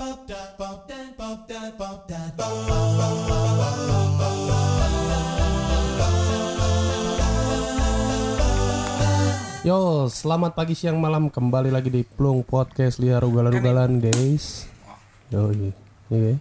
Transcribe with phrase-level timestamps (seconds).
[0.00, 0.08] Yo,
[10.08, 14.72] selamat pagi, siang, malam Kembali lagi di Plung Podcast Liar Ugalan-ugalan guys
[15.28, 15.76] Yo, iya.
[16.08, 16.40] iya.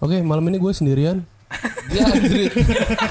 [0.00, 1.28] Oke, malam ini gue sendirian
[1.92, 2.48] Dia anjir.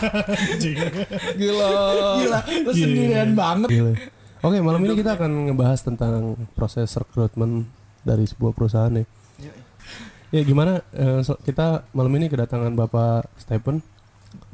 [1.38, 1.70] Gila.
[2.18, 3.70] Gila, lu sendirian banget.
[3.70, 3.94] Gila.
[4.42, 7.70] Oke, malam ini kita akan ngebahas tentang proses rekrutmen
[8.02, 9.25] dari sebuah perusahaan nih
[10.30, 13.82] Ya gimana, eh, so- kita malam ini kedatangan Bapak Stephen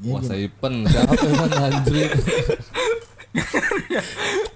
[0.02, 0.86] Wah, Saipen.
[0.86, 2.10] Siapa yang anjir?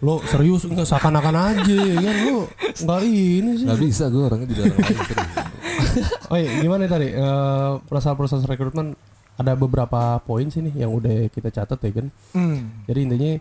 [0.03, 4.77] Lo serius nggak seakan-akan aja kan lo nggak ini sih Gak bisa gue orangnya orang
[4.77, 5.33] lain serius.
[6.31, 8.95] Oh iya, gimana tadi Eh, proses-proses rekrutmen
[9.35, 12.07] ada beberapa poin sih nih yang udah kita catat ya kan.
[12.31, 12.83] Hmm.
[12.85, 13.31] Jadi intinya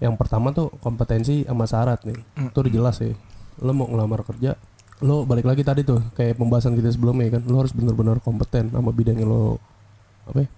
[0.00, 2.16] yang pertama tuh kompetensi sama syarat nih.
[2.48, 3.12] Itu udah jelas ya.
[3.60, 4.56] Lo mau ngelamar kerja,
[5.04, 7.44] lo balik lagi tadi tuh kayak pembahasan kita sebelumnya kan.
[7.44, 9.60] Lo harus benar-benar kompeten sama bidang yang lo
[10.24, 10.48] apa ya,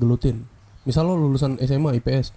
[0.00, 0.48] gelutin.
[0.88, 2.32] Misal lo lulusan SMA IPS,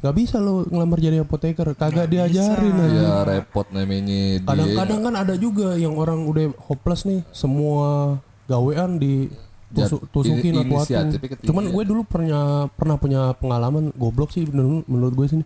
[0.00, 3.00] nggak bisa lo ngelamar jadi apoteker, kagak diajarin aja.
[3.04, 4.40] Ya repot namanya.
[4.48, 8.16] Kadang-kadang kan ada juga yang orang udah hopeless nih, semua
[8.48, 9.28] gawean di
[9.76, 11.12] tusuk, tusukin atau apa.
[11.44, 15.44] Cuman gue dulu pernah pernah punya pengalaman goblok sih menurut, menurut gue sini.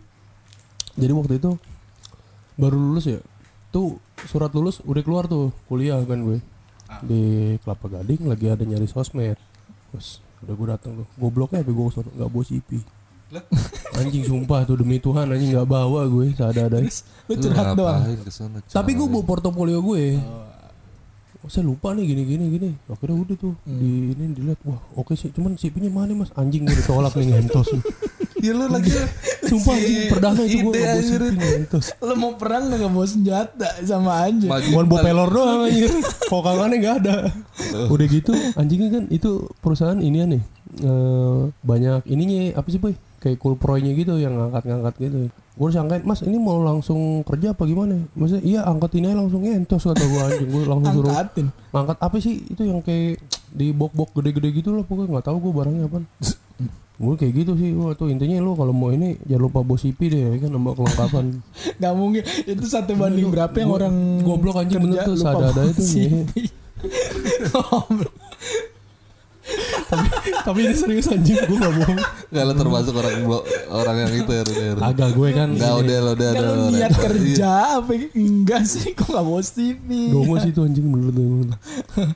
[0.95, 1.59] Jadi waktu itu
[2.55, 3.19] baru lulus ya.
[3.69, 6.37] Tuh surat lulus udah keluar tuh kuliah kan gue.
[7.05, 7.21] Di
[7.61, 9.37] Kelapa Gading lagi ada nyari sosmed.
[9.91, 11.07] Terus udah gue datang tuh.
[11.15, 12.69] Gobloknya tapi gue nggak bawa CP.
[13.93, 16.81] Anjing sumpah tuh demi Tuhan anjing nggak bawa gue seadanya.
[17.29, 18.01] Lu curhat doang.
[18.17, 20.17] ke sana, Tapi gue bawa portofolio gue.
[21.39, 22.69] Oh, saya lupa nih gini gini gini.
[22.89, 26.73] Akhirnya udah tuh di ini dilihat wah oke sih cuman CP-nya mana mas anjing gue
[26.73, 27.83] ditolak nih ngentos nih.
[28.39, 28.91] Ya lu lagi
[29.43, 30.99] Sumpah anjing perdana itu gue gak
[31.33, 31.85] ngentos.
[31.99, 34.47] Lu mau perang nggak bawa senjata sama anjing.
[34.47, 35.89] Cuman bawa pelor doang anjir.
[36.27, 37.15] Pokangannya gak ada.
[37.89, 40.43] Udah gitu anjingnya kan itu perusahaan ini nih.
[40.79, 42.93] eh, banyak ininya apa sih boy?
[43.19, 45.17] Kayak cool proynya gitu yang ngangkat-ngangkat gitu.
[45.59, 47.99] Gue sangkain, mas ini mau langsung kerja apa gimana?
[48.15, 50.47] Maksudnya iya angkat ini aja langsung ngentos kata gue anjing.
[50.47, 51.47] Gue langsung suruh Angkatin.
[51.73, 53.19] ngangkat apa sih itu yang kayak
[53.49, 55.99] di bok-bok gede-gede gitu loh pokoknya nggak tahu gue barangnya apa
[56.99, 60.19] gue kayak gitu sih wah tuh intinya lo kalau mau ini jangan lupa CP deh
[60.19, 61.25] ya kan nambah kelengkapan
[61.81, 62.23] Gak mungkin.
[62.43, 65.83] Itu satu banding berapa yang Gua- orang goblok anjing bener tuh, seada-ada bawa itu.
[67.51, 68.13] Goblok.
[70.45, 73.25] Tapi ini serius anjing gue gak bohong Gak lo termasuk orang
[73.69, 74.43] orang yang itu ya.
[74.45, 76.29] Ya, agak gue kan Enggak udah lo udah udah.
[76.35, 76.99] Kalau niat Iya.
[76.99, 79.89] kerja apa enggak sih kok gak bawa CV.
[80.09, 81.57] Domo sih itu anjing tuh bener.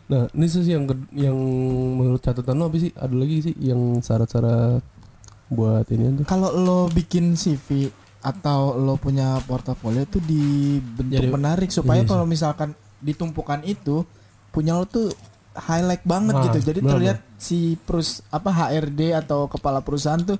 [0.05, 1.37] Nah ini sih yang yang
[1.93, 4.85] menurut catatan lo apa sih ada lagi sih yang syarat-syarat
[5.49, 7.89] buat ini tuh Kalau lo bikin CV
[8.21, 14.07] atau lo punya portofolio tuh dibentuk Jadi- menarik supaya iya kalau misalkan ditumpukan itu
[14.47, 15.09] punya lo tuh
[15.55, 16.57] highlight banget Nah, gitu.
[16.63, 20.37] Jadi benar, terlihat si perus apa HRD atau kepala perusahaan tuh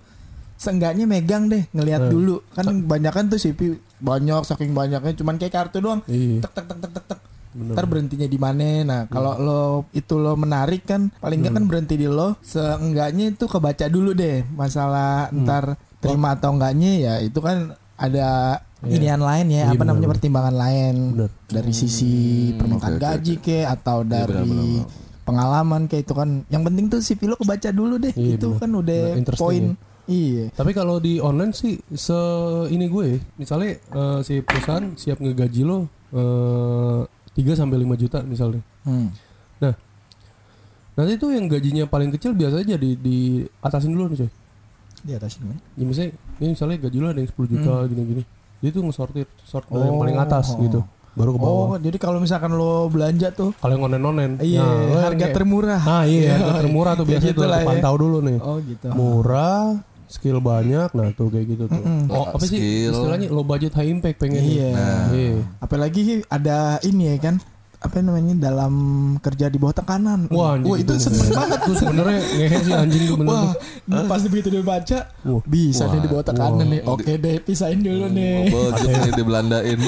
[0.55, 2.11] seenggaknya megang deh ngelihat Nah.
[2.11, 2.35] dulu.
[2.49, 3.59] Kan banyak kan tuh CV
[3.97, 6.01] banyak saking banyaknya cuman kayak kartu doang.
[6.05, 7.19] iya Tek tek tek tek tek tek.
[7.53, 7.73] bener.
[7.73, 8.69] Ntar berhentinya di mana?
[8.81, 9.43] Nah, kalau Hmm.
[9.43, 12.33] lo itu lo menarik kan paling nggak kan berhenti di lo.
[12.41, 15.43] Seenggaknya itu kebaca dulu deh masalah Hmm.
[15.43, 15.63] ntar
[15.99, 20.13] terima atau enggaknya ya itu kan ada inian lain ya, Iya, apa namanya benar.
[20.17, 21.31] pertimbangan lain Benar.
[21.47, 22.11] dari sisi
[22.51, 24.87] permintaan oke, oke, gaji ke atau dari benar, benar, benar.
[25.23, 26.29] Pengalaman kayak itu kan.
[26.47, 28.13] Yang penting tuh CV lo kebaca dulu deh.
[28.13, 28.59] Iya, itu benar.
[28.59, 29.63] kan udah Nah, poin.
[29.63, 29.73] ya.
[30.05, 30.43] Iya.
[30.51, 32.19] Tapi kalau di online sih se
[32.67, 37.01] ini gue, misalnya eh, si perusahaan siap ngegaji lo eh,
[37.33, 38.61] 3 sampai 5 juta misalnya.
[38.83, 39.09] Hmm.
[40.93, 44.29] Nanti tuh yang gajinya paling kecil biasanya jadi di atasin dulu nih coy.
[45.01, 45.57] Di atas ini.
[45.73, 48.23] Ya misalnya, ini misalnya gaji lo ada yang 10 juta gini-gini.
[48.61, 50.61] Dia tuh ngesortir, sort dari yang paling atas Oh.
[50.61, 50.79] gitu.
[51.13, 51.65] Baru ke bawah.
[51.67, 54.33] Oh, jadi kalau misalkan lo belanja tuh Kalau yang online-online.
[54.39, 55.79] Iya, nah, harga kayak- termurah.
[55.79, 57.67] Nah iya, harga termurah tuh Kayak biasanya tuh gitu lah ya.
[57.67, 58.37] pantau dulu nih.
[58.39, 58.87] Oh gitu.
[58.89, 59.63] Murah,
[60.05, 61.83] skill banyak, nah tuh kayak gitu tuh.
[62.07, 62.91] Oh, apa sih Skill.
[62.93, 64.41] istilahnya low budget high impact pengen.
[64.41, 64.73] Iya.
[65.09, 65.37] Iya.
[65.59, 67.35] Apalagi ada ini ya kan
[67.83, 68.73] apa namanya dalam
[69.19, 70.31] kerja di bawah tekanan.
[70.31, 71.59] Wah, anjing Wah, itu seneng banget.
[71.61, 74.07] Tuh sebenarnya ngehe sih anjing tuh bener Wah, tuh.
[74.07, 75.41] pas begitu dia baca, Wah.
[75.43, 76.71] bisa nih di bawah tekanan Wah.
[76.71, 76.81] nih.
[76.87, 78.47] Oke deh, pisahin dulu nih.
[78.49, 79.79] Budget nih di Belandain.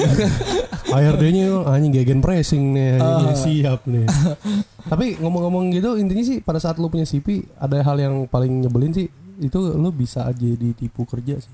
[0.86, 3.32] HRD-nya yuk, anjing gegen pressing nih, Ah.
[3.32, 4.04] siap nih.
[4.92, 8.92] Tapi ngomong-ngomong gitu, intinya sih pada saat lu punya CP ada hal yang paling nyebelin
[8.92, 11.52] sih, itu lu bisa aja ditipu kerja sih.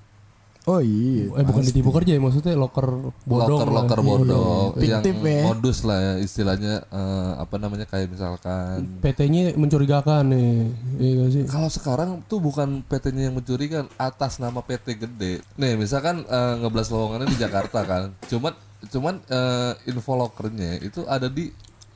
[0.62, 1.26] Oh iya.
[1.28, 2.86] Eh bukan ditipu kerja ya, maksudnya loker
[3.24, 3.50] bodong.
[3.50, 3.76] loker lah.
[3.82, 5.42] loker Iya, bodoh yang Fiktif ya.
[5.44, 11.42] modus lah ya istilahnya eh, apa namanya kayak misalkan PT-nya mencurigakan nih, iya gak sih?
[11.44, 15.42] kalau sekarang tuh bukan PT-nya yang mencurikan atas nama PT gede.
[15.56, 18.54] Nih misalkan eh, ngeblas lowongannya di Jakarta kan, cuman
[18.84, 21.50] cuman eh, info lokernya itu ada di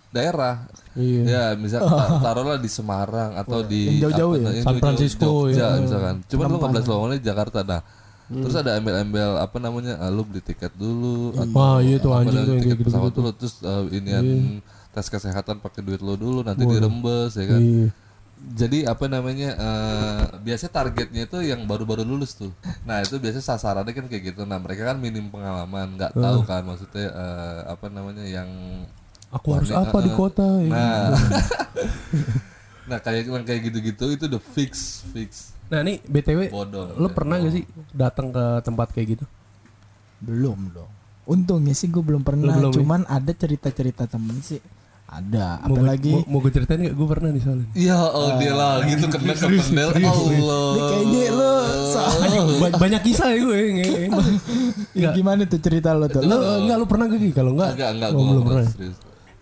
[0.08, 0.66] daerah.
[0.92, 1.22] Iya.
[1.22, 4.62] Ya, misal ta- taruhlah di Semarang atau di Yang jauh-jauh apa, ya?
[4.64, 5.78] San Francisco, Jogja, ya.
[5.78, 6.14] misalkan.
[6.24, 7.60] Cuma lu nggak belas lowongan di Jakarta.
[7.62, 7.82] Nah,
[8.26, 10.02] terus ada embel-embel apa namanya?
[10.02, 12.86] ah, lu beli tiket dulu atau Wah, iya tuh anjing tuh yang tiket gitu.
[12.90, 14.26] pesawat dulu terus uh, inian
[14.90, 17.60] tes kesehatan pakai duit lo dulu nanti dirembes ya kan.
[17.62, 17.88] Iya.
[18.36, 22.52] Jadi apa namanya eh biasanya targetnya itu yang baru-baru lulus tuh.
[22.84, 24.42] Nah itu biasanya sasarannya kan kayak gitu.
[24.44, 28.48] Nah mereka kan minim pengalaman, nggak tahu kan maksudnya eh, apa namanya yang
[29.34, 30.46] Aku harus ini, apa di eh, kota?
[30.62, 30.70] ya?
[30.70, 31.10] nah
[32.90, 36.94] nah kayak kayak gitu-gitu itu udah fix fix Nah nih BTW bodoh.
[36.94, 39.24] Lo pernah gak sih datang ke tempat kayak gitu?
[40.22, 40.90] Belum dong.
[41.26, 42.54] Untungnya sih gue belum pernah.
[42.54, 42.76] belum ya?
[42.78, 44.62] Cuman ada cerita-cerita temen sih.
[45.06, 45.62] Ada.
[45.70, 46.94] Mau, Apalagi mau, mau gue ceritain gak?
[46.94, 47.66] Gue pernah nih soalnya.
[47.78, 50.66] Ya oh dia lagi tuh kena ke pendel Allah.
[50.74, 51.54] Ini kayaknya lo
[51.94, 53.58] soalnya Ba- banyak kisah ya gue.
[54.94, 55.12] Enggak.
[55.18, 56.26] gimana tuh cerita lo tuh?
[56.26, 57.30] Lo enggak lo pernah gak Gi?
[57.30, 58.66] Kalau enggak, Enggak enggak oh, gue belum pernah.
[58.66, 58.96] serius.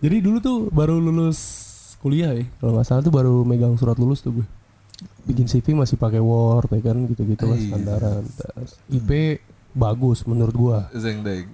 [0.05, 1.39] Jadi dulu tuh baru lulus
[1.97, 2.45] kuliah ya.
[2.61, 4.45] Kalau nggak salah tuh baru megang surat lulus tuh gue.
[5.25, 7.65] Bikin CV masih pakai Word ya kan gitu-gitu lah Iya.
[7.67, 8.23] standaran.
[8.29, 9.09] Terus IP
[9.71, 10.79] bagus menurut gua.
[10.91, 11.49] Zeng deng.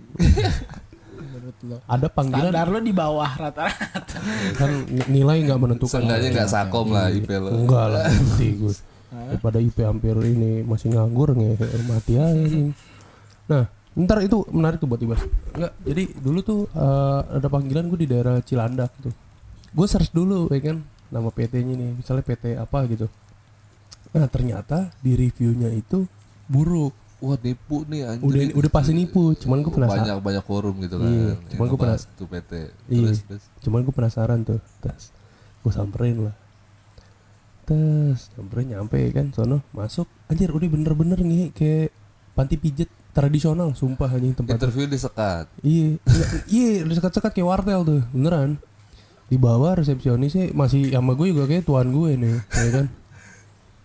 [1.17, 1.77] Menurut lo.
[1.85, 4.17] Ada panggilan Standar lo di bawah rata-rata.
[4.55, 4.71] kan
[5.07, 6.01] nilai nggak menentukan.
[6.01, 7.49] Seenggaknya nggak sakom lah IP lo.
[7.55, 8.73] Enggak lah, nanti gue.
[9.11, 11.55] Daripada IP hampir ini masih nganggur nge
[11.85, 12.71] mati aja nih.
[13.47, 15.23] Nah, ntar itu menarik tuh buat dibahas.
[15.51, 19.11] Enggak, jadi dulu tuh eh, ada panggilan gue di daerah Cilandak tuh.
[19.71, 20.77] Gue search dulu ya kan
[21.07, 23.07] nama PT-nya nih, misalnya PT apa gitu.
[24.12, 26.04] Nah, ternyata di reviewnya itu
[26.52, 26.92] buruk.
[27.22, 28.25] Wah nipu nih anjir.
[28.25, 30.10] Udah udah pasti nipu, cuman gue penasaran.
[30.10, 31.06] banyak banyak forum gitu kan.
[31.06, 32.52] Iya, cuman gua ngebahas tuh PT.
[32.90, 33.08] Iya.
[33.13, 33.44] Terus terus.
[33.62, 34.60] Cuman gue penasaran tuh.
[34.81, 35.13] Terus
[35.62, 36.36] gue samperin lah.
[37.69, 40.10] Terus samperin nyampe kan sono masuk.
[40.34, 41.94] Anjir udah bener-bener nih kayak
[42.34, 44.58] panti pijet tradisional sumpah anjing tempat.
[44.58, 45.46] Interview disekat.
[45.62, 48.58] Iya, iya, iya sekat-sekat kayak wartel tuh, beneran.
[49.30, 52.86] Di bawah resepsionisnya masih sama gue juga kayak tuan gue nih, ya kan.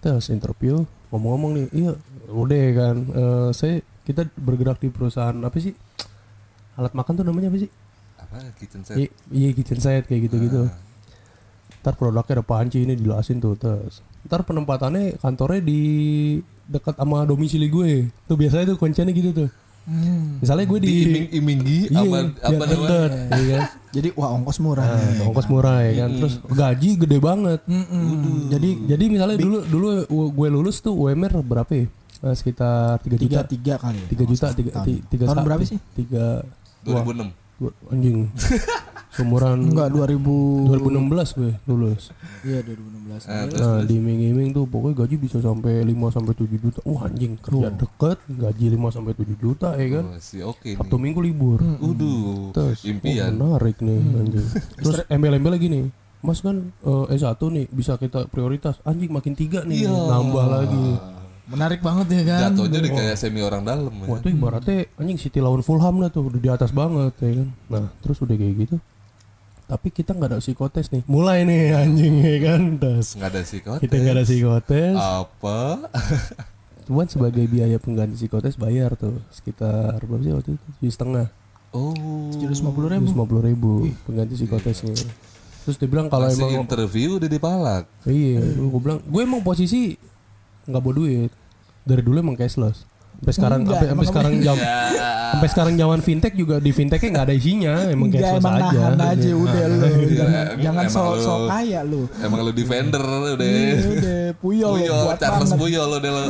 [0.00, 1.92] Terus interview ngomong-ngomong nih, iya
[2.28, 5.74] udah kan, eh, saya kita bergerak di perusahaan apa sih?
[6.76, 7.70] Alat makan tuh namanya apa sih?
[8.20, 8.96] Apa kitchen set?
[8.98, 10.68] I- iya kitchen set kayak gitu-gitu.
[11.82, 14.02] Ntar produknya ada panci ini dijelasin tuh terus.
[14.26, 15.80] Ntar penempatannya kantornya di
[16.66, 18.10] dekat sama domisili gue.
[18.26, 19.48] Tuh biasanya tuh kuncinya gitu tuh.
[20.42, 22.74] Misalnya gue di, Diiming-imingi iya, apa biar apa namanya?
[22.74, 23.62] deket, iya kan?
[23.94, 24.86] Jadi wah ongkos murah.
[24.86, 25.26] Nah, nih.
[25.30, 26.10] ongkos murah ya kan.
[26.18, 27.60] Terus gaji gede banget.
[27.70, 28.50] Mm-mm.
[28.50, 29.88] Jadi Jadi misalnya dulu dulu
[30.34, 31.86] gue lulus tuh UMR berapa ya?
[32.26, 33.22] Eh, sekitar 3 juta.
[33.22, 34.00] tiga tiga kali.
[34.02, 34.86] ya, 3 juta, kalau 3 tahun.
[35.06, 35.78] tiga berapa sih?
[35.94, 36.24] Tiga
[36.82, 37.45] 2006.
[37.58, 38.26] Dua, anjing.
[39.16, 42.12] Seumuran Enggak 2000 2016 gue lulus.
[42.44, 43.32] Iya 2016.
[43.32, 46.78] Nah, terus Nah, di iming-iming tuh pokoknya gaji bisa sampai 5 sampai 7 juta.
[46.84, 50.04] Wah, anjing, kerja deket, gaji 5 sampai 7 juta ya kan.
[50.04, 50.76] Oh, si oke nih.
[50.76, 51.64] Sabtu Minggu libur.
[51.80, 52.52] Uduh.
[52.52, 53.40] Terus Impian.
[53.40, 54.48] oh, menarik nih anjing.
[54.84, 55.84] Terus embel-embel lagi nih.
[56.20, 58.76] Mas kan eh, S1 nih bisa kita prioritas.
[58.84, 60.88] Anjing makin tiga nih, nambah lagi.
[61.46, 62.40] Menarik banget ya kan.
[62.50, 63.92] Jatuhnya udah kayak semi orang dalam.
[63.92, 64.06] ya.
[64.06, 67.48] Wah, itu ibaratnya anjing City lawan Fulham lah tuh udah di atas banget ya kan.
[67.68, 68.76] Nah, terus udah kayak gitu.
[69.66, 71.02] Tapi kita nggak ada psikotes nih.
[71.06, 72.62] Mulai nih anjing ya kan.
[72.76, 73.80] Terus Nggak ada psikotes.
[73.80, 74.94] kita nggak ada psikotes.
[74.96, 75.58] Apa?
[76.86, 80.66] Cuman sebagai biaya pengganti psikotes bayar tuh sekitar berapa sih waktu itu?
[80.76, 81.26] Tujuh setengah,
[81.70, 81.92] Oh.
[82.30, 83.04] Tujuh ratus lima puluh ribu.
[83.04, 83.70] tujuh puluh ribu
[84.02, 84.94] pengganti psikotesnya.
[85.62, 87.84] Terus dia bilang kalau emang interview udah dipalak.
[88.02, 89.98] iya, gue bilang gue emang posisi
[90.62, 91.30] nggak bawa duit
[91.86, 92.82] dari dulu emang cashless.
[93.16, 94.76] Sampai sekarang Enggak, sampai, sampai emang sekarang jam Ya.
[95.32, 98.76] sampai sekarang zaman fintech juga di fintechnya nggak ada isinya emang Enggak cashless emang aja.
[98.76, 99.80] nahan aja udah lu.
[99.80, 100.04] Jangan
[100.36, 102.02] Emang- jangan emang sok sok kaya lu.
[102.20, 103.40] Emang lu defender udah.
[103.40, 105.56] Iya, udah puyol, buat Charles banget.
[105.56, 106.22] Buyol udah lo.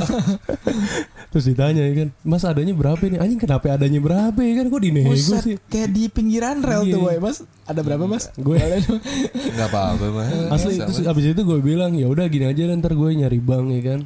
[1.33, 3.19] Terus ditanya ya kan, Mas adanya berapa nih?
[3.19, 4.67] Anjing kenapa adanya berapa ya kan?
[4.69, 5.57] Kok dinego Buset, sih?
[5.67, 6.93] kayak di pinggiran rel Iya.
[6.95, 7.17] tuh, boy.
[7.19, 8.31] Mas, ada berapa, Mas?
[8.33, 8.57] Gue.
[8.57, 10.27] Enggak apa-apa mah.
[10.49, 13.83] Asli terus abis itu gue bilang ya udah gini aja ntar gue nyari bank ya
[13.85, 14.01] kan.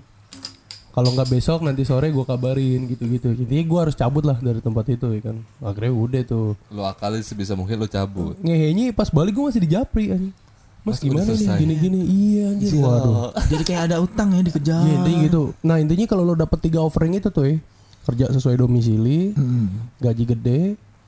[1.00, 3.33] Kalau nggak besok nanti sore gue kabarin gitu-gitu.
[3.33, 5.37] Jadi gue harus cabut lah dari tempat itu ya kan.
[5.64, 6.52] Akhirnya udah tuh.
[6.69, 8.37] Lu akalin sebisa mungkin lu cabut.
[8.45, 10.37] Ngehenya pas balik gue masih di Japri anjing.
[10.85, 12.00] Mas Mas, gimana nih gini-gini?
[12.04, 12.71] Iya anjir.
[12.85, 13.33] Waduh.
[13.49, 14.85] Jadi kayak ada utang ya dikejar.
[14.85, 15.42] Iya intinya gitu.
[15.64, 17.57] Nah intinya kalau lo dapet tiga offering itu tuh ya.
[18.04, 19.88] Kerja sesuai domisili, Hmm.
[20.04, 20.61] gaji gede,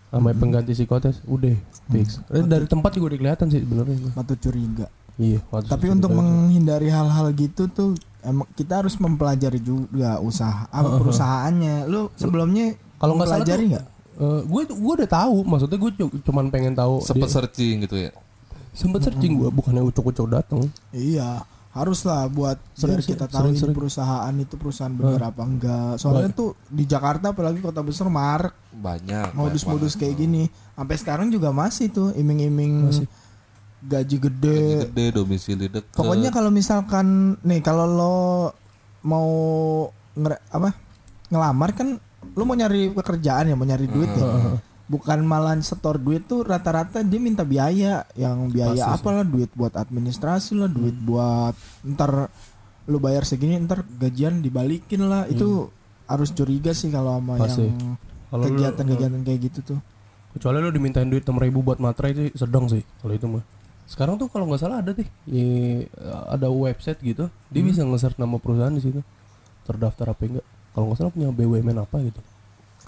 [0.09, 1.53] sama pengganti psikotes, udah
[1.89, 2.21] fix.
[2.33, 4.13] Eh, Dari tempat juga udah kelihatan sih sebenarnya.
[4.13, 4.89] Patut curiga.
[5.17, 5.41] Iya.
[5.45, 11.87] Tapi untuk menghindari hal-hal gitu tuh emang kita harus mempelajari juga usaha apa perusahaannya.
[11.87, 13.85] Lu sebelumnya Kalau nggak salah mempelajari tuh, nggak?
[14.15, 17.01] eh, gue gue udah tahu, maksudnya gue cu- cuman pengen tahu.
[17.01, 18.11] Sempet dia- searching gitu ya.
[18.73, 20.65] sempet searching gue, bukannya ucuk-ucuk datang.
[20.91, 23.77] Iya, haruslah buat Sering, biar kita sering, tahu ini sering.
[23.77, 25.93] perusahaan itu perusahaan bener apa enggak.
[25.97, 29.33] Soalnya tuh di Jakarta apalagi kota besar marak Banyak.
[29.33, 30.49] modus-modus kayak gini.
[30.73, 32.89] Sampai sekarang juga masih tuh iming-iming
[33.83, 34.87] gaji gede.
[34.87, 38.17] gede domisili dekat Pokoknya kalau misalkan nih kalau lo
[39.03, 39.29] mau
[40.15, 40.71] ngere, apa
[41.27, 41.99] ngelamar kan
[42.39, 44.57] lo mau nyari pekerjaan ya mau nyari duit ya.
[44.87, 50.53] Bukan malah setor duit tuh rata-rata dia minta biaya yang biaya apalah duit buat administrasi
[50.59, 52.29] lah, duit buat ntar
[52.87, 55.25] lu bayar segini ntar gajian dibalikin lah.
[55.27, 55.73] Itu
[56.07, 57.67] harus curiga sih kalau sama Pasti.
[57.67, 57.97] yang
[58.31, 59.79] kegiatan-kegiatan kayak gitu tuh.
[60.37, 63.45] Kecuali lu dimintain duit 6 ribu buat materai sih sedang sih kalau itu mah.
[63.93, 65.85] Sekarang tuh kalau nggak salah ada deh, i-
[66.27, 69.05] ada website gitu, dia bisa nge-search nama perusahaan di situ,
[69.63, 70.47] terdaftar apa enggak.
[70.73, 72.21] Kalau nggak salah punya BUMN apa gitu.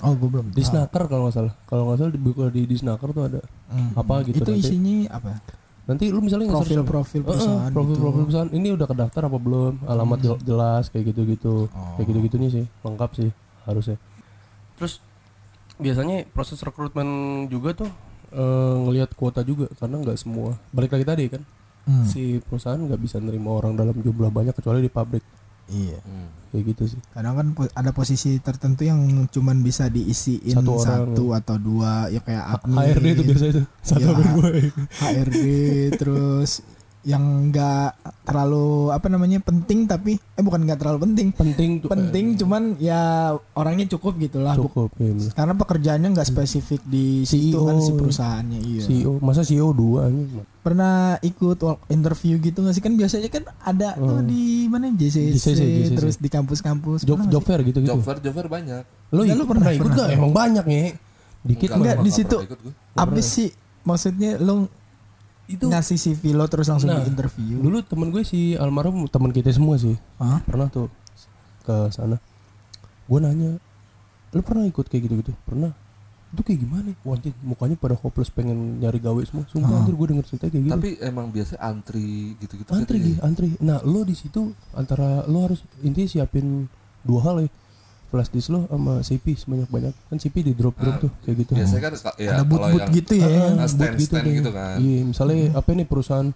[0.00, 0.48] Oh, gue belum.
[0.48, 3.92] Di Snaker kalau nggak salah, kalau nggak salah dibuka di di Snaker tuh ada Hmm.
[3.92, 4.40] apa gitu.
[4.40, 4.64] Itu nanti.
[4.64, 5.30] isinya apa?
[5.84, 8.00] Nanti lu misalnya Profil-profil Heeh, perusahaan profil gitu.
[8.00, 12.18] profil perusahaan ini udah kedaftar apa belum alamat jel- jelas kayak gitu gitu kayak gitu
[12.24, 13.28] gitunya sih lengkap sih
[13.62, 14.00] harusnya
[14.74, 15.04] terus
[15.76, 17.04] biasanya proses rekrutmen
[17.46, 17.90] juga tuh
[18.34, 21.42] eh, ngelihat kuota juga karena nggak semua balik lagi tadi kan
[21.84, 22.00] Hmm.
[22.02, 25.20] si perusahaan nggak bisa nerima orang dalam jumlah banyak kecuali di pabrik
[25.66, 25.96] Iya.
[25.96, 26.28] Hmm.
[26.48, 31.40] kayak gitu sih Kadang kan ada posisi tertentu yang cuman bisa diisiin Satu satu, orang.
[31.40, 34.12] atau dua ya kayak admin, HRD itu biasa itu satu Ya.
[34.98, 35.36] HRD
[35.94, 36.50] terus
[37.04, 37.92] yang enggak
[38.24, 41.28] terlalu apa namanya penting tapi eh bukan enggak terlalu penting.
[41.30, 43.00] Penting tuh penting cuman ya
[43.52, 45.30] orangnya cukup gitulah cukup ya, bener.
[45.36, 47.68] karena pekerjaannya nggak spesifik di situ CEO.
[47.68, 48.82] kan si perusahaannya iya.
[48.82, 51.60] CEO masa CEO dua anjing pernah ikut
[51.92, 52.80] interview gitu nggak sih?
[52.80, 54.88] Kan biasanya kan ada tuh di mana?
[54.88, 55.92] JCC, JCC, JCC.
[55.92, 57.04] terus di kampus-kampus.
[57.04, 57.92] Job job fair gitu gitu?
[57.92, 58.80] Job fair job fair banyak.
[59.12, 60.80] Lo Enggak, ikut lu pernah- pernah ikut gak emang banyak ya
[61.44, 61.76] dikit Enggak.
[61.76, 62.36] Enggak, di nggak situ.
[62.96, 63.48] apa sih
[63.84, 64.72] maksudnya lo
[65.44, 67.60] itu ngasih CV lo terus langsung Nah, di interview.
[67.60, 69.92] dulu temen gue si almarhum teman kita semua sih.
[70.16, 70.40] Hah?
[70.42, 70.88] pernah tuh
[71.62, 72.16] ke sana.
[73.04, 73.60] Gue nanya
[74.30, 75.70] lu pernah ikut kayak gitu gitu pernah.
[76.34, 76.90] Itu kayak gimana?
[77.06, 79.46] Wah, anjing, mukanya pada hopeless pengen nyari gawe semua.
[79.46, 80.74] Sumpah anjir gue denger cerita kayak gitu.
[80.74, 82.96] Tapi emang biasa antri gitu-gitu antri.
[82.98, 83.48] Gi, antri.
[83.62, 86.66] Nah lo di situ antara lo harus intinya siapin
[87.04, 87.48] dua hal ya
[88.14, 91.52] flash disk lo sama CP sebanyak banyak kan CP di drop drop tuh kayak gitu
[91.52, 94.34] biasanya kan ka- ya ada boot-boot yang gitu ya Ah, Nah, boot stand-stand deh.
[94.36, 94.76] gitu kan.
[94.78, 96.28] Iya, misalnya apa nih perusahaan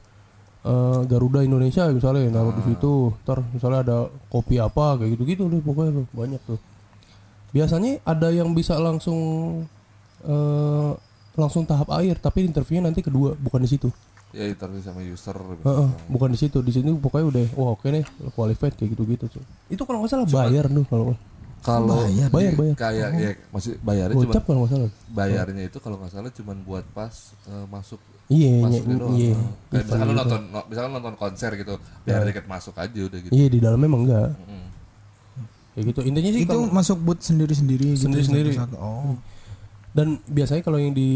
[0.61, 2.93] eh, Garuda Indonesia misalnya naruh di situ,
[3.23, 6.59] ntar misalnya ada kopi apa kayak gitu-gitu deh pokoknya tuh banyak tuh.
[7.49, 9.19] Biasanya ada yang bisa langsung
[10.21, 10.91] eh
[11.35, 13.89] langsung tahap akhir, tapi interviewnya nanti kedua, bukan di situ.
[14.29, 15.63] ya interview sama user gitu.
[15.65, 16.59] Heeh, bukan di situ.
[16.61, 19.41] Di sini pokoknya udah, wah oke nih, lo qualified kayak gitu-gitu tuh.
[19.69, 21.17] Itu kalau nggak salah bayar tuh kalau
[21.61, 22.75] kalau Bayar, bayar, bayar.
[22.75, 24.91] kayak ya masih bayarnya cuma kalau nggak salah.
[25.09, 29.17] bayarnya itu kalau nggak salah cuma buat pas eh, masuk Iya, iya, masuknya doang.
[29.17, 29.35] iya.
[29.67, 33.33] Kayak misalkan lu nonton no- misalkan nonton konser gitu, biar tiket masuk aja udah gitu.
[33.33, 34.29] Iya di dalamnya emang enggak.
[34.39, 34.67] Mm.
[35.71, 36.01] Kayak gitu.
[36.05, 38.53] Intinya sih itu kalau masuk boot sendiri-sendiri gitu, Sendiri-sendiri.
[38.53, 38.77] satu-satu.
[38.77, 39.17] oh
[39.89, 41.09] Dan biasanya kalau yang di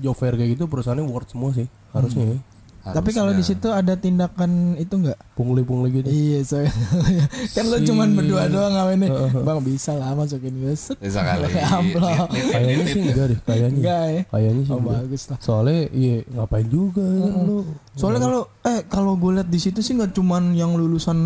[0.00, 2.38] job fair kayak gitu perusahaannya worth semua sih harusnya ya.
[2.86, 6.06] Tapi kalau di situ ada tindakan itu enggak Pungli-pungli gitu.
[6.06, 6.68] iya saya
[7.54, 11.48] kan lo cuman berdua doang ngamen nih bang bisa lah masukin gue set Bisa kali.
[11.48, 12.28] Pakai amplop.
[12.28, 13.68] Kayaknya sih enggak deh, kayaknya.
[13.72, 14.94] enggak ya Kayaknya sih oh enggak.
[15.00, 17.58] bagus lah Soalnya iya ngapain juga kan lu.
[17.94, 21.18] soalnya kalau eh kalau gue lihat di situ sih nggak cuman yang lulusan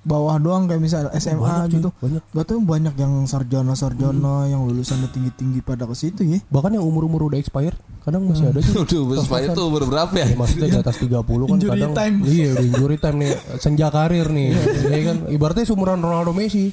[0.00, 1.90] bawah doang kayak misal SMA Banyak, cuy, gitu.
[1.94, 2.22] banyak.
[2.30, 6.38] Gak tuh banyak yang sarjana-sarjana yang lulusannya tinggi-tinggi pada ke situ ya.
[6.48, 8.88] Bahkan yang umur-umur udah expired kadang masih ada juga.
[9.04, 10.24] Udah supaya itu umur berapa ya?
[10.24, 12.16] Ya, maksudnya di atas 30 kan Injury kadang time.
[12.24, 13.30] iya injury time nih.
[13.58, 14.48] Senja karir nih.
[14.54, 14.98] Iya.
[15.04, 15.16] Kan?
[15.28, 16.72] Ibaratnya seumuran Ronaldo Messi.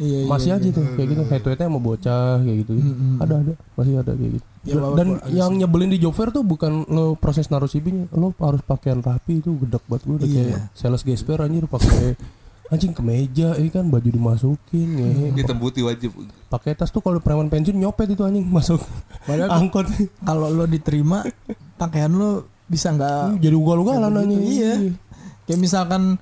[0.00, 1.22] Iya, masih aja tuh kayak gitu.
[1.28, 2.72] Head to headnya sama bocah kayak gitu.
[3.20, 3.52] Ada ada.
[3.76, 4.46] Masih ada kayak gitu.
[4.60, 8.60] Ya, dan yang nyebelin di job fair tuh bukan lo proses naruh CV-nya lo harus
[8.62, 10.02] pakaian rapi itu gedek banget.
[10.04, 10.40] Gue udah Iya.
[10.46, 12.16] kayak sales gesper anjir pakai
[12.70, 16.14] anjing kemeja ini kan baju dimasukin ya Hitam putih wajib.
[16.46, 18.78] pakai tas tuh kalau preman pensiun nyopet itu anjing masuk
[19.22, 21.26] Padahal angkot kalau lo diterima
[21.74, 22.30] pakaian lo
[22.64, 24.74] bisa nggak jadi ugal-ugalan Gitu, anjing iya.
[25.44, 26.14] kayak misalkan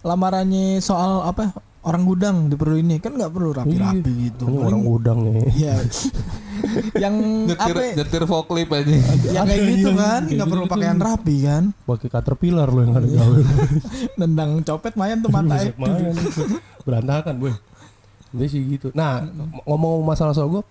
[0.00, 1.50] lamarannya soal apa
[1.82, 4.42] orang gudang di perlu ini kan nggak perlu rapi-rapi gitu.
[4.44, 5.74] Ini orang Paling- udang nih Iya.
[7.04, 7.14] yang
[7.46, 7.82] Nyetir apa?
[7.82, 7.92] ya?
[8.00, 8.92] nyetir forklift aja.
[9.32, 11.64] Yang kayak Ada, gitu iya, kan, kayak nggak perlu pakaian rapi kan.
[11.84, 13.38] pakai caterpillar lo yang ada gawe
[14.20, 16.14] Nendang copet mayan tuh mata Buset, main.
[16.86, 17.52] berantakan boy
[18.36, 19.22] Dia sih gitu nah
[19.64, 20.66] ngomong masalah sogok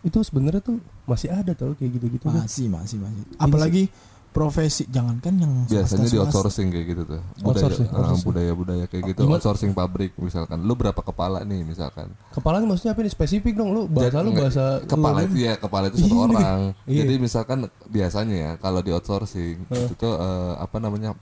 [0.00, 2.46] itu sebenarnya tuh masih ada tau kayak gitu-gitu kan.
[2.46, 3.22] Masih, masih, masih.
[3.34, 3.82] Apalagi
[4.28, 7.20] profesi jangankan yang Biasanya di outsourcing kayak gitu tuh.
[7.36, 8.26] Budaya Outsourcing, ah, outsourcing.
[8.26, 9.20] budaya-budaya kayak gitu.
[9.22, 9.34] Gimana?
[9.36, 10.58] Outsourcing pabrik misalkan.
[10.62, 12.12] Lu berapa kepala nih misalkan?
[12.30, 15.54] kepalanya maksudnya apa nih spesifik dong lu bahasa lu Nggak, bahasa kepala lu- itu ya
[15.54, 16.60] kepala itu satu orang.
[16.84, 17.02] Iya.
[17.02, 21.18] Jadi misalkan biasanya ya kalau di outsourcing itu tuh eh, apa namanya?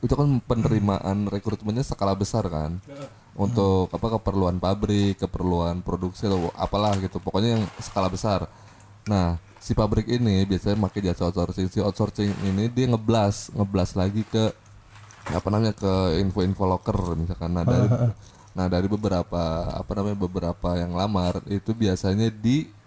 [0.00, 2.80] Itu kan penerimaan rekrutmennya skala besar kan.
[3.32, 7.18] Untuk apa keperluan pabrik, keperluan produksi atau apalah gitu.
[7.18, 8.48] Pokoknya yang skala besar.
[9.04, 14.24] Nah, si pabrik ini biasanya pakai jasa outsourcing si outsourcing ini dia ngeblas ngeblas lagi
[14.24, 14.50] ke
[15.28, 17.88] apa namanya ke info-info locker misalkan nah dari
[18.56, 22.80] nah dari beberapa apa namanya beberapa yang lamar itu biasanya di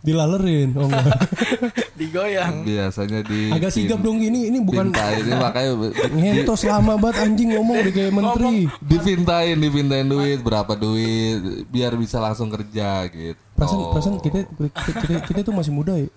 [0.00, 0.72] Dilalerin.
[0.80, 1.12] Oh enggak.
[2.00, 2.64] Digoyang.
[2.64, 5.72] biasanya di Agak sigap dong ini ini bukan Pintain, ini makanya
[6.16, 8.56] ngentos lama banget anjing ngomong udah kayak menteri.
[8.80, 15.14] dipintain dipintain duit berapa duit biar bisa langsung kerja gitu Perasaan, perasaan kita, kita, kita,
[15.28, 16.08] kita tuh masih muda ya.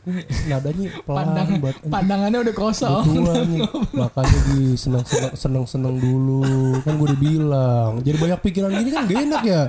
[0.47, 1.75] Nadanya pelan Pandang, banget.
[1.75, 1.91] anjing.
[1.91, 3.03] pandangannya udah kosong.
[3.03, 3.59] Tua nih.
[3.91, 7.91] Makanya di seneng seneng seneng seneng dulu kan gue udah bilang.
[7.99, 9.61] Jadi banyak pikiran gini kan gak enak ya.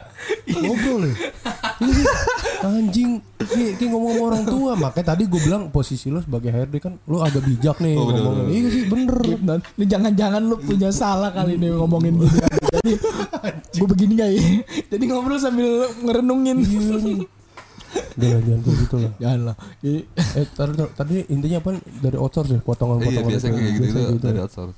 [0.54, 1.14] Ngobrol ya.
[1.82, 2.02] Ini
[2.64, 3.10] anjing
[3.42, 4.72] kayak, kayak ngomong sama orang tua.
[4.78, 8.22] Makanya tadi gue bilang posisi lo sebagai HRD kan lo agak bijak nih Oh, bener,
[8.22, 8.54] ngomongnya.
[8.54, 9.16] Iya sih bener.
[9.42, 12.38] Dan ini jangan-jangan lu punya salah kali nih ngomongin gini.
[12.70, 12.92] Jadi
[13.74, 14.42] gue begini gak ya?
[14.94, 16.62] Jadi ngobrol sambil ngerenungin.
[18.14, 19.12] Jangan jangan kayak gitu lah.
[19.18, 19.56] Jangan lah.
[20.38, 21.70] Eh tadi, tadi intinya apa
[22.02, 23.54] dari outsource ya iya potongan-potongan biasa itu.
[23.54, 24.44] kayak gitu, Biasa itu gitu dari ya.
[24.46, 24.76] outsource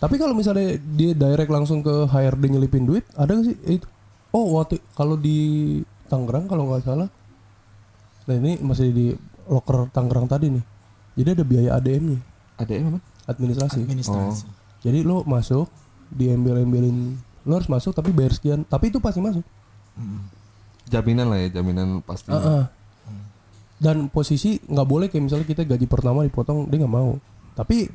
[0.00, 3.84] Tapi kalau misalnya dia direct langsung ke HRD nyelipin duit, ada gak sih itu?
[4.32, 7.08] Oh, waktu kalau di Tangerang kalau nggak salah,
[8.24, 9.06] nah ini masih di
[9.44, 10.64] loker Tangerang tadi nih.
[11.20, 12.18] Jadi ada biaya ADM-nya,
[12.64, 12.98] yang apa
[13.28, 13.84] administrasi.
[13.84, 14.48] Administrasi.
[14.80, 15.68] Jadi lo masuk,
[16.16, 18.64] diambil-ambilin, lo harus masuk tapi bayar sekian.
[18.64, 19.44] Tapi itu pasti masuk.
[20.90, 22.64] Jaminan lah ya jaminan pasti Ah, ah.
[23.80, 27.16] Dan posisi nggak boleh kayak misalnya kita gaji pertama dipotong, dia nggak mau.
[27.56, 27.88] Tapi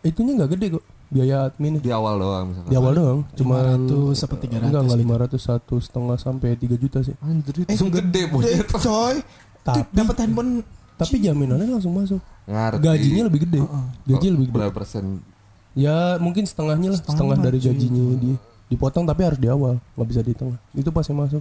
[0.00, 1.82] itunya nggak gede kok biaya admin.
[1.82, 2.70] Di awal doang misalkan.
[2.70, 5.10] Di awal doang cuma 500 sampai 300 enggak enggak gitu.
[5.34, 7.14] 500 satu setengah sampai 3 juta sih.
[7.18, 9.16] Anjir Eh, itu gede Eh, bonyet coy.
[9.60, 10.62] Tapi- dapat handphone.
[10.94, 12.20] tapi jaminannya langsung masuk.
[12.44, 12.84] Ngerti.
[12.84, 13.60] Gajinya lebih gede.
[14.04, 14.54] Gaji lebih gede.
[14.54, 15.24] berapa persen?
[15.72, 18.36] Ya mungkin setengahnya lah setengah, dari gajinya dia.
[18.68, 19.80] Dipotong tapi harus di awal.
[19.96, 20.60] Nggak bisa di tengah.
[20.70, 21.40] Itu pasti masuk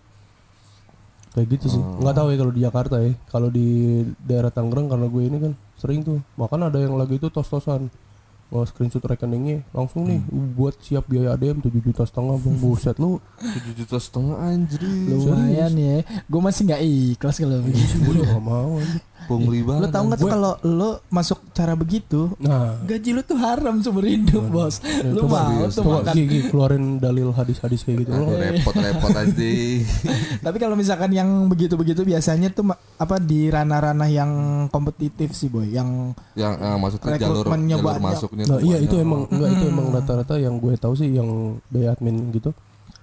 [1.34, 1.82] kayak gitu sih.
[1.82, 3.12] Nggak tahu ya kalau di Jakarta ya.
[3.30, 3.68] Kalau di
[4.22, 6.20] daerah Tangerang karena gue ini kan sering tuh.
[6.36, 7.90] Bahkan ada yang lagi itu tos-tosan.
[8.50, 10.26] Mau screenshot rekeningnya langsung nih
[10.58, 12.56] buat siap biaya ADM 7 juta setengah bang.
[12.58, 13.22] Buset lu.
[13.38, 14.82] Tujuh juta setengah anjir.
[14.82, 15.98] Lumayan ya.
[16.26, 18.02] Gue masih nggak ikhlas kalau begitu.
[18.02, 19.02] gue gak mau anjir.
[19.30, 22.82] Pungli Lo banget tau nggak tuh kalau lo masuk cara begitu, nah.
[22.82, 24.82] gaji lo tuh haram seumur hidup bos.
[25.06, 26.14] Lo coba- mau tuh coba makan.
[26.16, 28.12] Gigi keluarin dalil hadis-hadis kayak gitu.
[28.12, 29.50] Aduh, Lo- repot-repot aja.
[30.42, 34.32] Tapi kalau misalkan yang begitu-begitu biasanya tuh apa di ranah-ranah yang
[34.68, 39.30] kompetitif sih boy, yang yang eh, maksudnya jalur jalur masuknya Nah, tuh iya itu emang
[39.30, 41.30] enggak itu emang rata-rata yang gue tahu sih yang
[41.70, 42.50] biaya admin gitu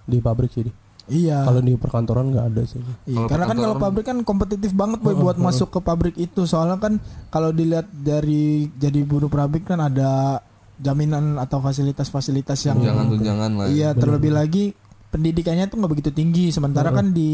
[0.03, 0.67] di pabrik sih.
[1.11, 1.43] Iya.
[1.47, 2.83] Kalau di perkantoran nggak ada sih.
[3.07, 6.45] Iya, Kalau karena kan kalau pabrik kan kompetitif banget boy buat masuk ke pabrik itu.
[6.47, 6.99] Soalnya kan
[7.31, 10.43] kalau dilihat dari jadi buruh pabrik kan ada
[10.77, 13.73] jaminan atau fasilitas-fasilitas yang tunjangan tunjangan lah ya.
[13.73, 14.77] iya terlebih lagi
[15.09, 16.53] pendidikannya tuh nggak begitu tinggi.
[16.53, 17.33] Sementara kan di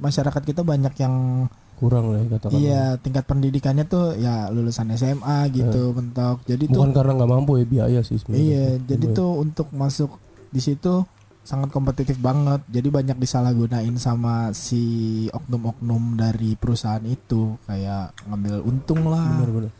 [0.00, 2.56] masyarakat kita banyak yang Kurang lah ya katakan.
[2.56, 6.40] iya tingkat pendidikannya tuh ya lulusan SMA gitu mentok.
[6.48, 8.40] Jadi tuh Bukan karena nggak mampu ya biaya sih sebenarnya.
[8.40, 10.16] Iya, jadi tuh untuk masuk
[10.48, 11.04] di situ
[11.46, 12.58] sangat kompetitif banget.
[12.66, 14.82] Jadi banyak disalahgunain sama si
[15.30, 19.72] oknum-oknum dari perusahaan itu, kayak ngambil untung lah, Benar-benar.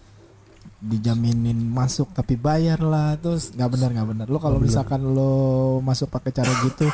[0.78, 4.26] dijaminin masuk tapi bayar lah, terus nggak benar nggak benar.
[4.28, 5.32] Lo kalau misalkan lo
[5.80, 6.86] masuk pakai cara gitu,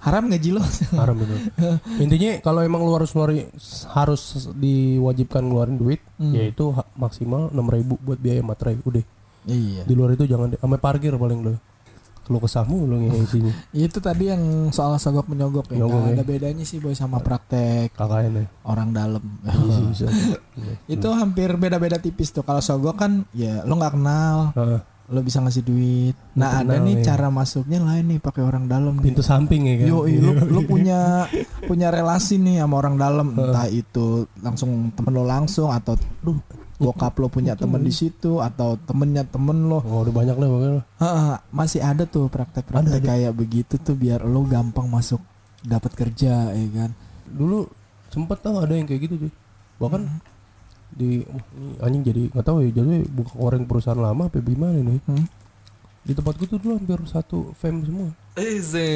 [0.00, 0.62] haram gaji lo?
[1.00, 1.38] Haram benar.
[1.98, 3.50] Intinya kalau emang lu harus ngeluarin
[3.90, 4.22] harus
[4.54, 6.36] diwajibkan ngeluarin duit, Hmm.
[6.36, 8.76] yaitu maksimal 6000 buat biaya materai.
[8.84, 9.00] Udah.
[9.44, 9.82] iya.
[9.82, 10.52] Di luar itu jangan.
[10.54, 11.56] Sampai parkir paling lu.
[12.28, 13.54] Lu kesamu lu ngisinya.
[13.72, 15.80] Itu tadi yang soal sogok menyogok ya.
[15.80, 16.16] Nyogok Nggak ya.
[16.18, 18.46] ada bedanya sih boy sama praktek KKN ya.
[18.66, 19.24] orang dalam.
[19.90, 20.06] Bisa, bisa.
[20.58, 20.74] Iya.
[21.00, 22.44] itu hampir beda-beda tipis tuh.
[22.44, 24.80] Kalau sogok kan ya lo nggak kenal, Heeh.
[25.10, 26.14] lo bisa ngasih duit.
[26.38, 28.94] Nah ada nih cara masuknya lain nih pakai orang dalam.
[29.00, 29.10] nih.
[29.10, 29.86] Pintu samping ya kan.
[29.90, 31.26] Yo, lo, lo punya
[31.66, 36.38] punya relasi nih sama orang dalam, entah itu langsung temen lo langsung atau duh
[36.80, 39.84] bokap lo punya temen di situ atau temennya temen lo.
[39.84, 40.82] Oh, udah banyak lah pokoknya.
[41.52, 45.20] Masih ada tuh praktek-praktek kayak begitu tuh biar lo gampang masuk
[45.60, 46.90] dapat kerja ya kan.
[47.30, 47.68] dulu
[48.10, 49.32] sempet tau ada yang kayak gitu cuy
[49.78, 50.02] bahkan
[50.90, 54.82] di wah, ini anjing jadi nggak tahu ya jadi buka orang perusahaan lama apa gimana
[54.82, 55.24] nih Hmm.
[56.10, 58.10] Di tempatku tuh dulu hampir satu fam semua.
[58.34, 58.88] Eze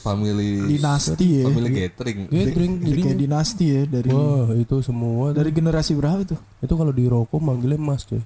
[0.00, 1.44] family Dinasti ya.
[1.52, 2.18] family gathering.
[2.32, 5.36] Gathering Jadi kayak dinasti ya dari wah itu semua.
[5.36, 6.40] dari generasi berapa tuh?
[6.64, 8.24] itu kalau di rokok manggilnya mas cuy.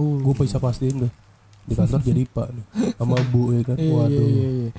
[0.00, 1.12] Oh, gue bisa pastiin deh
[1.62, 2.64] di kantor jadi pak nih
[2.96, 3.76] sama bu ya kan?
[3.76, 4.26] Iya, waduh.
[4.32, 4.70] iya, iya.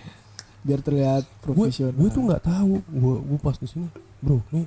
[0.65, 1.93] Biar terlihat gue profesional.
[1.93, 2.73] gue tuh nggak tahu.
[2.89, 3.85] Gue gue pas di sini
[4.17, 4.65] bro nih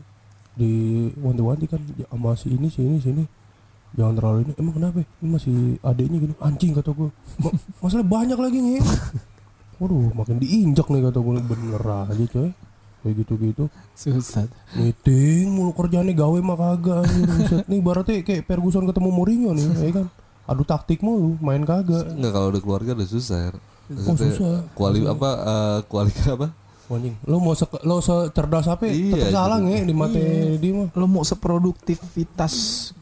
[0.54, 0.70] di
[1.18, 3.26] wanti-wanti kan ya, sama si ini si ini si ini
[3.94, 5.06] jangan terlalu ini emang kenapa ya?
[5.22, 8.80] ini masih adiknya gini anjing kata gue Ma masalah banyak lagi nih
[9.78, 12.50] waduh makin diinjak nih kata gue bener aja coy
[13.04, 14.50] kayak gitu-gitu Susah.
[14.74, 17.06] meeting mulu kerjaannya gawe mah kagak
[17.70, 20.06] nih berarti kayak Ferguson ketemu Mourinho nih ya kan
[20.46, 23.38] adu taktik mulu main kagak Enggak kalau udah keluarga udah susah.
[23.50, 23.56] Her.
[24.10, 26.50] oh susah Kuali apa eh, kuali apa?
[26.88, 27.14] Anjing.
[27.24, 29.66] Lo mau se lo secerdas apa Iya, tetap salah gitu.
[29.66, 30.18] nge di mata
[30.56, 30.88] dia mah?
[30.94, 32.54] Lo mau seproduktivitas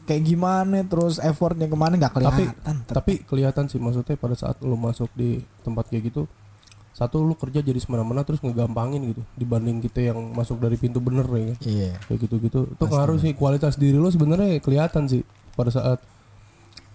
[0.05, 2.75] kayak gimana terus effortnya ke mana nggak tapi kelihatan.
[2.85, 6.29] tapi kelihatan sih maksudnya pada saat lo masuk di tempat kayak gitu
[6.95, 11.27] satu lu kerja jadi semena-mena terus ngegampangin gitu dibanding kita yang masuk dari pintu bener
[11.27, 11.57] ya kan?
[11.61, 11.91] Iya.
[12.07, 12.59] kayak gitu-gitu.
[12.71, 15.21] Itu ngaruh sih kualitas diri lo sebenarnya kelihatan sih
[15.53, 15.99] pada saat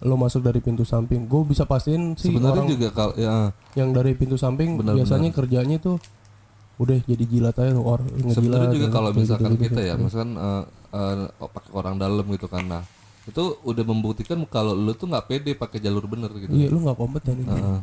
[0.00, 1.28] lo masuk dari pintu samping.
[1.28, 3.52] Gue bisa pastiin sih Sebenarnya orang juga kalau ya.
[3.76, 6.00] yang dari pintu samping Benar, biasanya kerjanya tuh
[6.80, 9.86] udah jadi jilat aja lo or ngejilat sebenarnya juga ya, kalau misalkan gitu-gitu kita sih.
[9.86, 12.82] ya, misalkan eh, eh, pakai orang dalam gitu kan, nah
[13.22, 16.48] itu udah membuktikan kalau lu tuh nggak pede pakai jalur bener gitu.
[16.50, 17.80] iya lu nggak kompeten Heeh.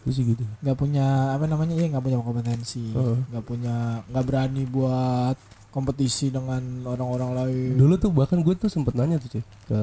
[0.00, 2.90] itu sih gitu Nggak punya apa namanya ya nggak punya kompetensi.
[2.90, 3.16] Heeh.
[3.30, 5.36] Nggak punya nggak berani buat
[5.70, 7.70] kompetisi dengan orang-orang lain.
[7.78, 9.78] dulu tuh bahkan gue tuh sempet nanya tuh cuy ke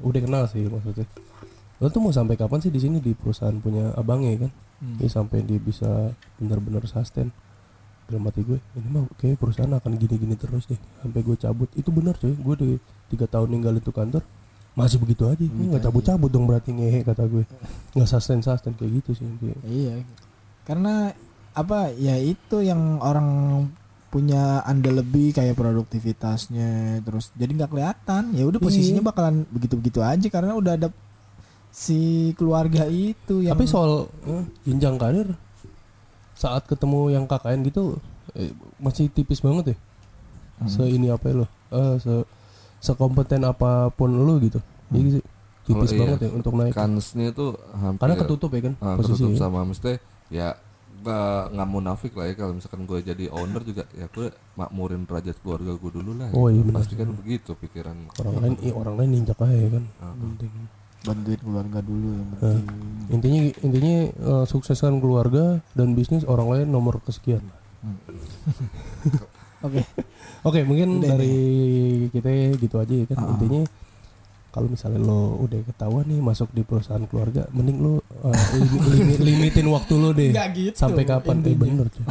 [0.00, 1.04] udah kenal sih maksudnya
[1.76, 5.00] lo tuh mau sampai kapan sih di sini di perusahaan punya abangnya kan Hmm.
[5.00, 7.32] ya sampai dia bisa benar-benar sustain
[8.06, 11.68] dalam hati gue ini mah kayak perusahaan akan gini-gini terus deh sampai gue cabut.
[11.74, 12.32] Itu benar cuy.
[12.32, 12.68] Gue udah
[13.06, 14.22] tiga tahun ninggalin tuh kantor
[14.72, 15.40] masih begitu aja.
[15.40, 17.42] Gue nggak cabut-cabut dong berarti ngehe kata gue.
[17.92, 19.94] Nggak sustain sustain kayak gitu sih Kayak- Iya.
[20.62, 21.10] Karena
[21.52, 23.28] apa ya itu yang orang
[24.06, 28.22] punya andil lebih kayak produktivitasnya terus jadi nggak kelihatan.
[28.32, 29.08] Ya udah posisinya Iya.
[29.08, 30.88] bakalan begitu-begitu aja karena udah ada
[31.68, 35.28] si keluarga itu yang tapi soal eh, jenjang karir
[36.36, 37.96] saat ketemu yang KKN gitu
[38.36, 39.76] eh, masih tipis banget ya
[40.68, 42.14] se ini apa ya lo eh, se
[42.80, 44.60] sekompeten apa pun lo gitu
[44.94, 45.24] Iya sih
[45.66, 48.94] tipis Kalau iya, banget ya untuk naik Kansnya tuh hampir karena ketutup ya kan ah,
[48.94, 49.38] posisi ketutup ya.
[49.42, 49.92] sama mesti
[50.30, 50.48] ya
[50.96, 54.26] nggak nggak munafik lah ya kalau misalkan gue jadi owner juga ya gue
[54.58, 56.30] makmurin derajat keluarga gue dulu lah.
[56.34, 56.66] Oh, gitu.
[56.66, 56.72] iya.
[56.74, 57.96] Pasti kan begitu pikiran.
[58.18, 60.50] orang lain iya, orang lain ninjak aja ya kan penting
[61.06, 62.66] bantuin keluarga dulu yang Eh, penting.
[63.08, 67.46] intinya intinya eh, sukseskan keluarga dan bisnis orang lain nomor kesekian.
[69.62, 69.80] Oke.
[70.42, 71.36] Oke mungkin Udah dari
[72.10, 73.16] kita gitu aja ya kan.
[73.18, 73.30] Ah.
[73.32, 73.62] intinya
[74.50, 79.20] kalau misalnya lo udah ketahuan nih masuk di perusahaan keluarga mending lo eh, limi- limi-
[79.22, 80.32] limitin waktu lo deh.
[80.32, 81.40] Gitu, sampai kapan?
[81.40, 81.60] Eh intinya.
[81.62, 82.04] bener tuh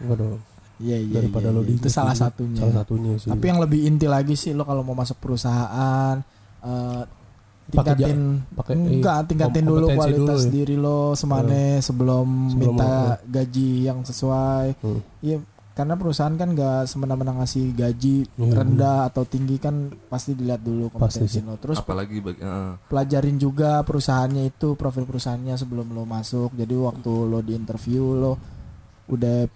[0.00, 0.40] enggak dong
[0.74, 1.68] iya iya daripada iya, lo iya.
[1.68, 2.58] di itu salah satunya.
[2.58, 3.30] Salah satunya sih.
[3.30, 6.18] Tapi yang lebih inti lagi sih lo kalau mau masuk perusahaan
[6.60, 7.22] eh, ja-
[7.66, 8.18] tingkatin
[8.50, 10.52] pakai- enggak eh, tingkatin kom- dulu kualitas dulu ya.
[10.52, 14.66] diri lo semane sebelum, Sebelum minta mau- gaji yang sesuai.
[14.78, 15.00] Hmm.
[15.20, 15.38] iya
[15.72, 18.52] karena perusahaan kan nggak semena-mena ngasih gaji Iya.
[18.54, 19.74] rendah atau tinggi kan
[20.06, 21.58] pasti dilihat dulu kompetensi lo.
[21.58, 26.54] Terus Apalagi bagi eh, pelajarin juga perusahaannya itu profil perusahaannya sebelum lo masuk.
[26.54, 28.38] Jadi waktu lo di interview lo
[29.06, 29.50] udah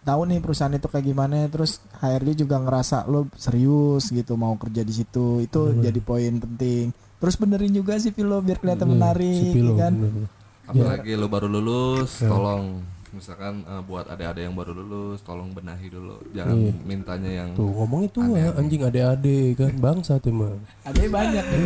[0.00, 4.82] tahu nih perusahaan itu kayak gimana terus HRD juga ngerasa lo serius gitu mau kerja
[4.82, 5.38] di situ.
[5.38, 9.72] Itu jadi poin penting terus benerin juga sih lo biar kelihatan Iya, menarik si Pilo,
[9.72, 10.28] ya kan bener-bener.
[10.66, 12.80] apalagi lo baru lulus, tolong
[13.10, 16.16] misalkan eh, buat adik-adik yang baru lulus, tolong benahi dulu.
[16.30, 16.72] Jangan Iya.
[16.80, 21.60] mintanya yang tuh ngomong itu ya anjing ade-ade kan bangsa emang ada banyak nih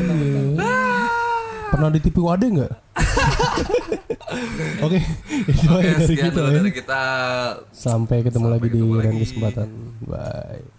[0.56, 0.72] Iya.
[1.66, 2.72] Pernah ditipu ade nggak?
[4.84, 4.98] Oke,
[5.46, 6.56] itu aja dari sekian kita dulu ya.
[6.56, 7.02] dari kita.
[7.70, 9.20] Sampai ketemu Sampai lagi di ketemu lain lagi.
[9.22, 9.68] kesempatan.
[10.02, 10.73] Bye.